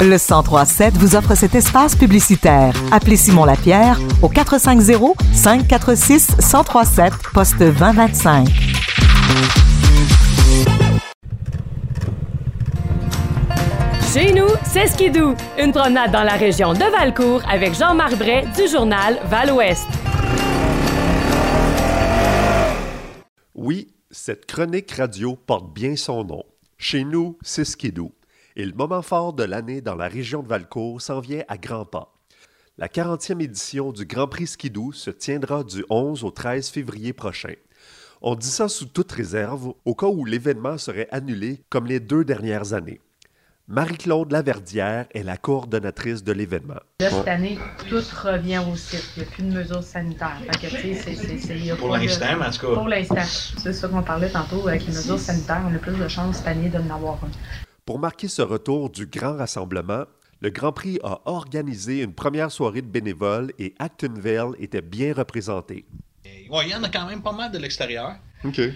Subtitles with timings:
[0.00, 2.74] Le 1037 vous offre cet espace publicitaire.
[2.92, 8.48] Appelez Simon Lapierre au 450 546 1037 poste 2025.
[14.12, 15.34] Chez nous, c'est Skidou.
[15.58, 19.88] Une promenade dans la région de Valcourt avec Jean-Marc Bray du journal Val-Ouest.
[23.54, 26.42] Oui, cette chronique radio porte bien son nom.
[26.78, 28.12] Chez nous, c'est Skidou.
[28.56, 31.84] Et le moment fort de l'année dans la région de Valcourt s'en vient à grands
[31.84, 32.12] pas.
[32.78, 37.54] La 40e édition du Grand Prix Skidou se tiendra du 11 au 13 février prochain.
[38.22, 42.24] On dit ça sous toute réserve, au cas où l'événement serait annulé comme les deux
[42.24, 43.00] dernières années.
[43.66, 46.80] Marie-Claude Laverdière est la coordonnatrice de l'événement.
[47.00, 49.02] Là, cette année, tout revient au site.
[49.16, 50.38] Il n'y a plus de mesures sanitaires.
[50.60, 52.74] Que, c'est- c'est- c'est- Pour de- l'instant, en tout cas.
[52.74, 53.22] Pour l'instant.
[53.58, 54.68] C'est ça qu'on parlait tantôt.
[54.68, 57.28] Avec les mesures sanitaires, on a plus de chances cette année de en avoir un.
[57.84, 60.04] Pour marquer ce retour du grand rassemblement,
[60.40, 65.84] le Grand Prix a organisé une première soirée de bénévoles et Actonville était bien représenté.
[66.50, 68.16] Ouais, il y en a quand même pas mal de l'extérieur.
[68.44, 68.58] OK.
[68.58, 68.72] Euh,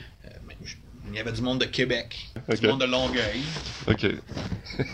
[0.47, 0.77] mais je-
[1.11, 2.29] il y avait du monde de Québec,
[2.61, 3.43] du monde de Longueuil,
[3.87, 4.07] OK.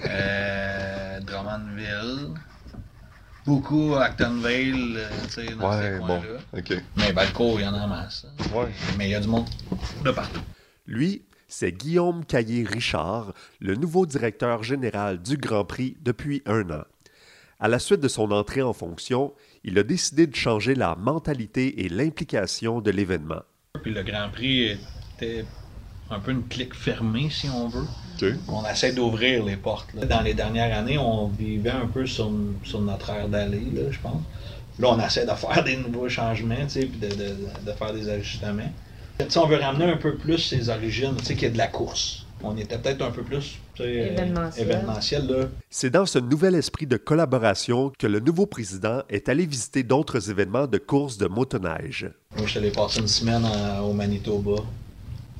[0.06, 2.34] euh, Drummondville,
[3.44, 6.38] beaucoup Actonville, euh, tu sais, dans ces coins-là.
[6.56, 6.82] OK.
[6.96, 8.26] Mais Valcourt, il y en a en masse.
[8.28, 8.44] hein.
[8.56, 8.68] Ouais.
[8.96, 9.48] Mais il y a du monde
[10.04, 10.40] de partout.
[10.86, 11.22] Lui,
[11.56, 16.82] c'est Guillaume Caillé-Richard, le nouveau directeur général du Grand Prix depuis un an.
[17.60, 21.84] À la suite de son entrée en fonction, il a décidé de changer la mentalité
[21.84, 23.42] et l'implication de l'événement.
[23.84, 24.76] Puis le Grand Prix
[25.16, 25.44] était
[26.10, 27.86] un peu une clique fermée, si on veut.
[28.48, 29.94] On essaie d'ouvrir les portes.
[29.94, 30.06] là.
[30.06, 32.32] Dans les dernières années, on vivait un peu sur,
[32.64, 34.22] sur notre aire d'aller, je pense.
[34.80, 38.72] Là, on essaie de faire des nouveaux changements, puis de, de- de faire des ajustements.
[39.18, 41.50] Tu sais, on veut ramener un peu plus ses origines, tu sais, qu'il y a
[41.50, 42.26] de la course.
[42.42, 44.66] On était peut-être un peu plus euh, Événementiel.
[44.70, 45.44] événementiel, là.
[45.70, 50.30] C'est dans ce nouvel esprit de collaboration que le nouveau président est allé visiter d'autres
[50.30, 52.10] événements de course de motoneige.
[52.36, 54.56] Moi, je suis allé passer une semaine en- au Manitoba.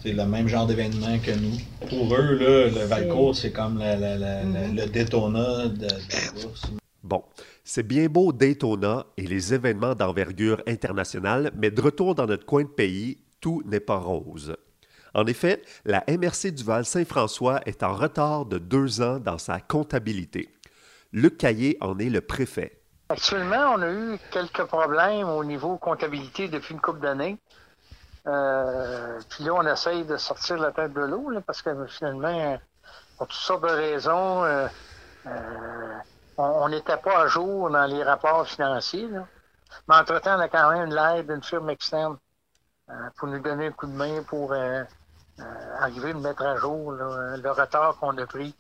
[0.03, 1.59] C'est le même genre d'événement que nous.
[1.89, 5.87] Pour eux, là, le Valcourt, c'est comme la- la- la- la- le Daytona de, de
[5.87, 6.62] la course.
[7.03, 7.23] Bon,
[7.65, 12.62] c'est bien beau Daytona et les événements d'envergure internationale, mais de retour dans notre coin
[12.62, 13.19] de pays,
[13.65, 14.56] n'est pas rose.
[15.15, 20.53] En effet, la MRC du Val-Saint-François est en retard de deux ans dans sa comptabilité.
[21.12, 22.81] Luc Caillé en est le préfet.
[23.09, 27.38] Actuellement, on a eu quelques problèmes au niveau comptabilité depuis une couple d'années.
[28.27, 32.59] Euh, puis là, on essaye de sortir la tête de l'eau parce que finalement,
[33.16, 34.66] pour toutes sortes de raisons, euh,
[35.26, 35.99] euh,
[36.38, 39.09] on n'était pas à jour dans les rapports financiers.
[39.88, 42.16] Mais entre-temps, on a quand même l'aide d'une firme externe
[43.17, 44.83] pour nous donner un coup de main pour euh,
[45.41, 45.43] euh,
[45.78, 48.55] arriver à mettre à jour là, le retard qu'on a pris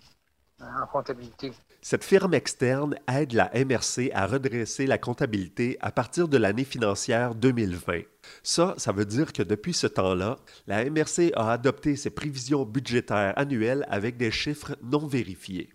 [0.60, 1.52] euh, en comptabilité.
[1.82, 7.34] Cette firme externe aide la MRC à redresser la comptabilité à partir de l'année financière
[7.34, 8.02] 2020.
[8.42, 10.36] Ça, ça veut dire que depuis ce temps-là,
[10.66, 15.70] la MRC a adopté ses prévisions budgétaires annuelles avec des chiffres non vérifiés.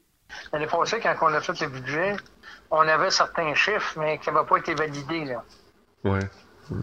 [0.51, 2.15] L'année passée, quand on a fait le budget,
[2.71, 5.25] on avait certains chiffres, mais qui n'avaient pas été validés.
[5.25, 5.43] Là.
[6.03, 6.19] Ouais.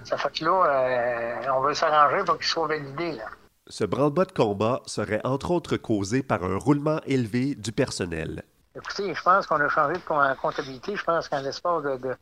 [0.04, 3.12] Ça fait que là, euh, on veut s'arranger pour qu'ils soient validés.
[3.12, 3.24] Là.
[3.68, 8.42] Ce branle-bas de combat serait entre autres causé par un roulement élevé du personnel.
[8.76, 10.94] Écoutez, je pense qu'on a changé de com- comptabilité.
[10.96, 12.16] Je pense qu'en l'espace de, de-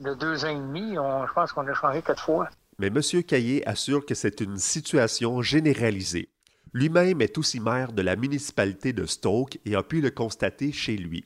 [0.00, 2.48] de deux ans et demi, on- je pense qu'on a changé quatre fois.
[2.78, 3.00] Mais M.
[3.26, 6.28] Caillé assure que c'est une situation généralisée.
[6.72, 10.96] Lui-même est aussi maire de la municipalité de Stoke et a pu le constater chez
[10.96, 11.24] lui.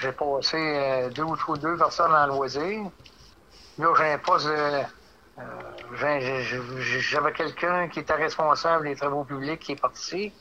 [0.00, 2.90] J'ai passé euh, deux ou trois deux personnes en loisir.
[3.78, 4.52] Là, j'ai un poste de.
[5.38, 5.96] euh,
[7.00, 10.32] J'avais quelqu'un qui était responsable des travaux publics qui est parti.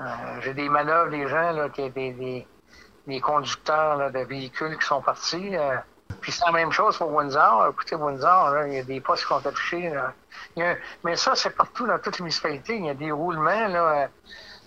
[0.00, 2.50] Euh, j'ai des manœuvres, des gens, là, qui, des, des,
[3.06, 5.56] des conducteurs là, de véhicules qui sont partis.
[5.56, 5.76] euh.
[6.20, 7.68] Puis c'est la même chose pour Windsor.
[7.70, 9.92] Écoutez, Windsor, il y a des postes qui sont affichés.
[11.04, 12.76] mais ça, c'est partout dans toutes les municipalités.
[12.76, 13.68] Il y a des roulements.
[13.68, 14.08] Là,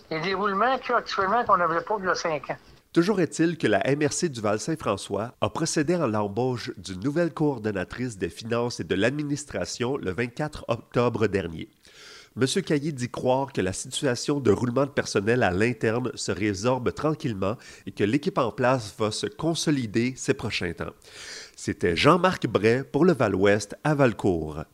[0.10, 2.58] il y a des roulements a actuellement qu'on n'avait pas a cinq ans.
[2.94, 8.28] Toujours est-il que la MRC du Val-Saint-François a procédé à l'embauche d'une nouvelle coordonnatrice des
[8.28, 11.70] finances et de l'administration le 24 octobre dernier.
[12.36, 12.46] M.
[12.62, 17.56] Caillé dit croire que la situation de roulement de personnel à l'interne se résorbe tranquillement
[17.86, 20.94] et que l'équipe en place va se consolider ces prochains temps.
[21.56, 24.66] C'était Jean-Marc Bray pour le Val-Ouest à Valcourt.